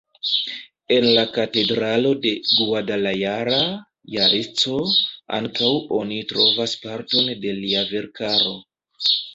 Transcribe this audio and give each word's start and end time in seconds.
En 0.95 1.03
la 1.17 1.25
katedralo 1.35 2.13
de 2.23 2.31
Guadalajara, 2.53 3.61
Jalisco, 4.15 4.81
ankaŭ 5.41 5.73
oni 6.03 6.21
trovas 6.35 6.77
parton 6.89 7.33
de 7.47 7.59
lia 7.63 7.89
verkaro. 7.97 8.61